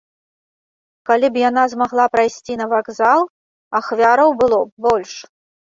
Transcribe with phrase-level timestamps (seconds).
[1.09, 3.21] Калі б яна змагла прайсці на вакзал,
[3.81, 5.13] ахвяраў было б больш.